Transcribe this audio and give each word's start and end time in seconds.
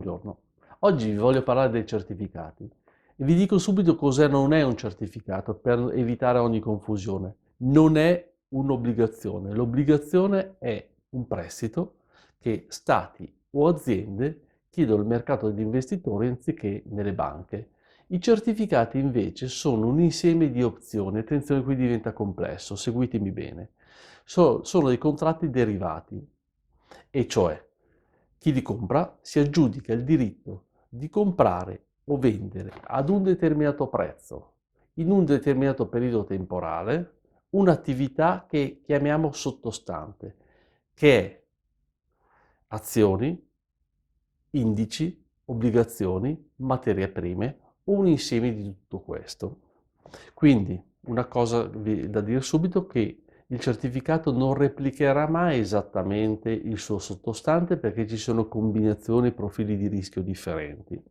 Buongiorno. 0.00 0.38
Oggi 0.80 1.10
vi 1.10 1.16
voglio 1.16 1.42
parlare 1.42 1.70
dei 1.70 1.84
certificati 1.84 2.70
e 3.16 3.24
vi 3.24 3.34
dico 3.34 3.58
subito 3.58 3.96
cosa 3.96 4.28
non 4.28 4.52
è 4.52 4.62
un 4.62 4.76
certificato 4.76 5.54
per 5.54 5.90
evitare 5.92 6.38
ogni 6.38 6.60
confusione. 6.60 7.34
Non 7.58 7.96
è 7.96 8.30
un'obbligazione. 8.50 9.52
L'obbligazione 9.52 10.54
è 10.60 10.88
un 11.10 11.26
prestito 11.26 11.94
che 12.38 12.66
stati 12.68 13.28
o 13.50 13.66
aziende 13.66 14.42
chiedono 14.70 15.00
al 15.00 15.08
mercato 15.08 15.50
degli 15.50 15.64
investitori 15.64 16.28
anziché 16.28 16.84
nelle 16.86 17.12
banche. 17.12 17.70
I 18.06 18.20
certificati 18.20 19.00
invece 19.00 19.48
sono 19.48 19.88
un 19.88 20.00
insieme 20.00 20.52
di 20.52 20.62
opzioni, 20.62 21.18
attenzione 21.18 21.64
qui 21.64 21.74
diventa 21.74 22.12
complesso, 22.12 22.76
seguitemi 22.76 23.32
bene. 23.32 23.70
So, 24.24 24.62
sono 24.62 24.86
dei 24.86 24.98
contratti 24.98 25.50
derivati, 25.50 26.24
e 27.10 27.26
cioè 27.26 27.66
chi 28.38 28.52
li 28.52 28.62
compra 28.62 29.18
si 29.20 29.38
aggiudica 29.38 29.92
il 29.92 30.04
diritto 30.04 30.66
di 30.88 31.08
comprare 31.08 31.86
o 32.04 32.18
vendere 32.18 32.72
ad 32.82 33.10
un 33.10 33.22
determinato 33.22 33.88
prezzo, 33.88 34.52
in 34.94 35.10
un 35.10 35.24
determinato 35.24 35.88
periodo 35.88 36.24
temporale, 36.24 37.18
un'attività 37.50 38.46
che 38.48 38.80
chiamiamo 38.82 39.32
sottostante, 39.32 40.36
che 40.94 41.18
è 41.18 41.42
azioni, 42.68 43.46
indici, 44.50 45.24
obbligazioni, 45.46 46.50
materie 46.56 47.08
prime 47.08 47.58
o 47.84 47.92
un 47.92 48.06
insieme 48.06 48.54
di 48.54 48.64
tutto 48.64 49.00
questo. 49.00 49.60
Quindi 50.34 50.80
una 51.02 51.26
cosa 51.26 51.62
da 51.64 52.20
dire 52.20 52.40
subito 52.40 52.86
che 52.86 53.24
il 53.50 53.60
certificato 53.60 54.30
non 54.30 54.52
replicherà 54.52 55.26
mai 55.26 55.60
esattamente 55.60 56.50
il 56.50 56.78
suo 56.78 56.98
sottostante 56.98 57.78
perché 57.78 58.06
ci 58.06 58.18
sono 58.18 58.46
combinazioni 58.46 59.28
e 59.28 59.32
profili 59.32 59.78
di 59.78 59.88
rischio 59.88 60.22
differenti. 60.22 61.02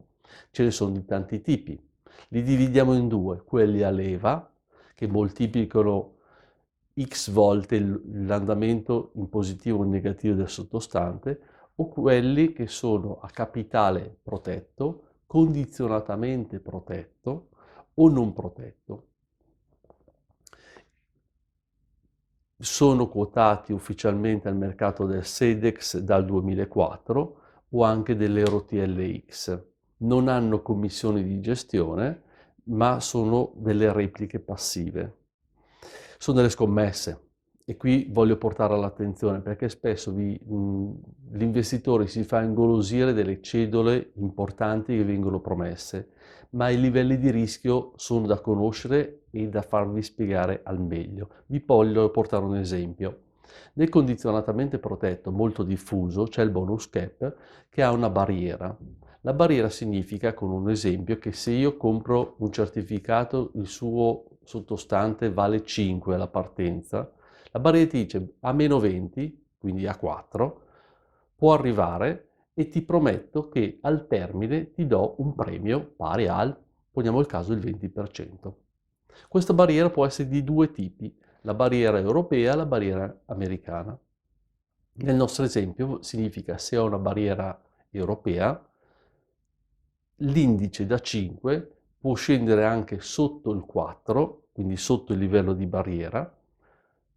Ce 0.52 0.64
ne 0.64 0.70
sono 0.70 0.92
di 0.92 1.04
tanti 1.04 1.42
tipi. 1.42 1.80
Li 2.30 2.44
dividiamo 2.44 2.94
in 2.94 3.08
due, 3.08 3.42
quelli 3.44 3.82
a 3.82 3.90
leva, 3.90 4.52
che 4.94 5.08
moltiplicano 5.08 6.14
x 7.00 7.32
volte 7.32 7.80
l'andamento 7.80 9.12
in 9.16 9.30
positivo 9.30 9.80
o 9.80 9.84
in 9.84 9.90
negativo 9.90 10.36
del 10.36 10.50
sottostante, 10.50 11.42
o 11.76 11.88
quelli 11.88 12.54
che 12.54 12.68
sono 12.68 13.20
a 13.20 13.30
capitale 13.30 14.16
protetto, 14.22 15.04
condizionatamente 15.26 16.60
protetto 16.60 17.50
o 17.96 18.10
non 18.10 18.34
protetto. 18.34 19.06
Sono 22.60 23.08
quotati 23.08 23.72
ufficialmente 23.72 24.48
al 24.48 24.56
mercato 24.56 25.06
del 25.06 25.24
SEDEX 25.24 26.00
dal 26.00 26.26
2004 26.26 27.42
o 27.70 27.84
anche 27.84 28.16
dell'EuroTLX. 28.16 29.62
Non 29.98 30.28
hanno 30.28 30.62
commissioni 30.62 31.24
di 31.24 31.40
gestione, 31.40 32.24
ma 32.66 33.00
sono 33.00 33.54
delle 33.56 33.92
repliche 33.94 34.40
passive. 34.40 35.16
Sono 36.18 36.38
delle 36.38 36.50
scommesse 36.50 37.26
e 37.64 37.76
qui 37.78 38.08
voglio 38.10 38.38
portare 38.38 38.74
all'attenzione 38.74 39.42
perché 39.42 39.70
spesso 39.70 40.12
vi, 40.12 40.40
mh, 40.42 40.92
l'investitore 41.34 42.08
si 42.08 42.24
fa 42.24 42.42
ingolosire 42.42 43.14
delle 43.14 43.42
cedole 43.42 44.12
importanti 44.16 44.96
che 44.96 45.04
vengono 45.04 45.40
promesse, 45.42 46.10
ma 46.52 46.70
i 46.70 46.80
livelli 46.80 47.18
di 47.20 47.30
rischio 47.30 47.92
sono 47.98 48.26
da 48.26 48.40
conoscere 48.40 49.26
e 49.44 49.50
da 49.50 49.62
farvi 49.62 50.02
spiegare 50.02 50.62
al 50.64 50.80
meglio. 50.80 51.30
Vi 51.48 51.64
voglio 51.66 52.10
portare 52.10 52.44
un 52.44 52.56
esempio. 52.56 53.22
Nel 53.74 53.90
condizionatamente 53.90 54.80
protetto 54.80 55.32
molto 55.32 55.64
diffuso 55.64 56.24
c'è 56.24 56.44
il 56.44 56.50
bonus 56.50 56.90
cap 56.90 57.36
che 57.70 57.84
ha 57.84 57.92
una 57.92 58.10
barriera. 58.10 58.76
La 59.22 59.34
barriera 59.34 59.70
significa, 59.70 60.34
con 60.34 60.52
un 60.52 60.70
esempio, 60.70 61.18
che 61.18 61.32
se 61.32 61.52
io 61.52 61.76
compro 61.76 62.36
un 62.40 62.52
certificato, 62.52 63.52
il 63.56 63.68
suo 63.68 64.24
sottostante 64.44 65.32
vale 65.32 65.64
5 65.64 66.16
alla 66.16 66.28
partenza, 66.28 67.12
la 67.52 67.60
barriera 67.60 67.90
ti 67.90 68.04
dice 68.04 68.36
a 68.42 68.54
meno 68.54 68.80
20, 68.80 69.46
quindi 69.58 69.86
a 69.88 69.98
4, 69.98 70.62
può 71.36 71.54
arrivare 71.54 72.30
e 72.54 72.70
ti 72.70 72.82
prometto 72.82 73.50
che 73.50 73.80
al 73.82 74.08
termine 74.08 74.72
ti 74.72 74.88
do 74.88 75.16
un 75.18 75.36
premio 75.36 75.94
pari 75.96 76.28
al, 76.28 76.58
poniamo 76.92 77.20
il 77.20 77.28
caso, 77.28 77.54
il 77.54 77.60
20%. 77.60 78.67
Questa 79.28 79.54
barriera 79.54 79.90
può 79.90 80.06
essere 80.06 80.30
di 80.30 80.44
due 80.44 80.72
tipi, 80.72 81.16
la 81.42 81.54
barriera 81.54 82.00
europea 82.00 82.54
e 82.54 82.56
la 82.56 82.66
barriera 82.66 83.22
americana. 83.26 83.98
Nel 85.00 85.16
nostro 85.16 85.44
esempio 85.44 86.02
significa 86.02 86.58
se 86.58 86.78
ho 86.78 86.86
una 86.86 86.98
barriera 86.98 87.62
europea, 87.92 88.64
l'indice 90.22 90.86
da 90.86 91.00
5 91.00 91.76
può 92.00 92.16
scendere 92.16 92.66
anche 92.66 93.00
sotto 93.00 93.52
il 93.52 93.62
4, 93.62 94.48
quindi 94.54 94.78
sotto 94.78 95.14
il 95.14 95.20
livello 95.20 95.54
di 95.54 95.66
barriera, 95.66 96.36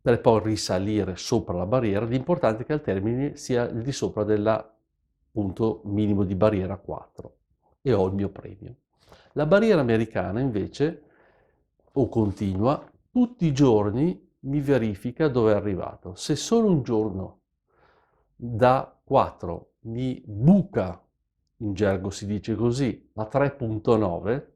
per 0.03 0.21
poi 0.21 0.41
risalire 0.43 1.17
sopra 1.17 1.55
la 1.55 1.67
barriera. 1.67 2.05
L'importante 2.05 2.63
è 2.63 2.67
che 2.67 2.73
al 2.73 2.83
termine 2.83 3.37
sia 3.37 3.65
il 3.69 3.83
di 3.83 3.93
sopra 3.93 4.25
della 4.25 4.75
punto 5.31 5.83
minimo 5.85 6.25
di 6.25 6.35
barriera 6.35 6.77
4 6.77 7.37
e 7.83 7.93
ho 7.93 8.07
il 8.07 8.15
mio 8.15 8.29
premio. 8.31 8.75
La 9.33 9.47
barriera 9.47 9.81
americana 9.81 10.41
invece 10.41 11.03
o 11.93 12.09
continua, 12.09 12.89
tutti 13.11 13.47
i 13.47 13.53
giorni 13.53 14.29
mi 14.41 14.61
verifica 14.61 15.29
dove 15.29 15.53
è 15.53 15.57
arrivato. 15.57 16.15
Se 16.15 16.37
solo 16.37 16.69
un 16.69 16.83
giorno 16.83 17.41
da 18.37 18.99
4 19.05 19.73
mi 19.83 20.23
buca, 20.25 21.03
in 21.59 21.75
gergo 21.75 22.11
si 22.11 22.27
dice 22.27 22.55
così, 22.55 23.11
a 23.15 23.29
3.9, 23.31 24.47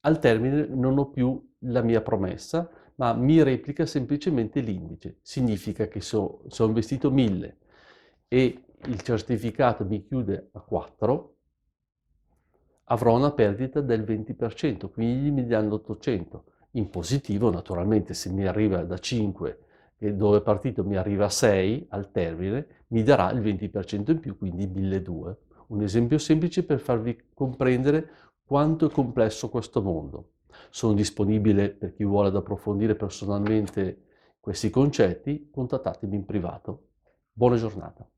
al 0.00 0.18
termine 0.18 0.66
non 0.66 0.98
ho 0.98 1.10
più 1.10 1.48
la 1.64 1.82
mia 1.82 2.00
promessa, 2.00 2.68
ma 2.96 3.12
mi 3.12 3.42
replica 3.42 3.86
semplicemente 3.86 4.60
l'indice. 4.60 5.18
Significa 5.22 5.88
che 5.88 6.00
so, 6.00 6.42
se 6.48 6.62
ho 6.62 6.66
investito 6.66 7.10
1000 7.10 7.58
e 8.28 8.64
il 8.86 9.02
certificato 9.02 9.84
mi 9.84 10.02
chiude 10.02 10.50
a 10.52 10.60
4, 10.60 11.36
avrò 12.90 13.16
una 13.16 13.30
perdita 13.32 13.80
del 13.80 14.02
20%, 14.02 14.90
quindi 14.90 15.30
mi 15.30 15.46
danno 15.46 15.74
800. 15.74 16.44
In 16.72 16.90
positivo, 16.90 17.50
naturalmente, 17.50 18.14
se 18.14 18.30
mi 18.30 18.46
arriva 18.46 18.82
da 18.82 18.98
5 18.98 19.58
e 19.98 20.14
dove 20.14 20.38
è 20.38 20.42
partito 20.42 20.82
mi 20.82 20.96
arriva 20.96 21.26
a 21.26 21.30
6 21.30 21.86
al 21.90 22.10
termine, 22.10 22.66
mi 22.88 23.02
darà 23.02 23.30
il 23.30 23.40
20% 23.40 24.10
in 24.10 24.18
più, 24.18 24.36
quindi 24.36 24.66
1200. 24.66 25.38
Un 25.68 25.82
esempio 25.82 26.18
semplice 26.18 26.64
per 26.64 26.80
farvi 26.80 27.16
comprendere 27.32 28.10
quanto 28.44 28.86
è 28.86 28.90
complesso 28.90 29.48
questo 29.50 29.82
mondo. 29.82 30.30
Sono 30.70 30.94
disponibile 30.94 31.70
per 31.70 31.94
chi 31.94 32.04
vuole 32.04 32.36
approfondire 32.36 32.96
personalmente 32.96 34.06
questi 34.40 34.68
concetti, 34.68 35.48
contattatemi 35.52 36.16
in 36.16 36.24
privato. 36.24 36.86
Buona 37.32 37.56
giornata. 37.56 38.08